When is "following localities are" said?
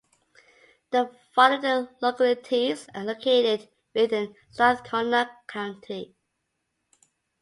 1.35-3.03